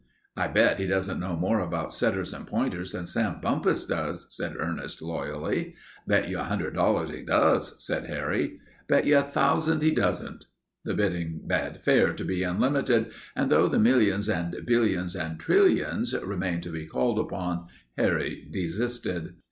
[0.35, 4.55] "I bet he doesn't know more about setters and pointers than Sam Bumpus does," said
[4.57, 5.75] Ernest, loyally.
[6.07, 8.57] "Bet you a hundred dollars he does," said Harry.
[8.87, 10.45] "Bet you a thousand he doesn't."
[10.85, 16.15] The bidding bade fair to be unlimited, and though the millions and billions and trillions
[16.17, 19.35] remained to be called upon, Harry desisted.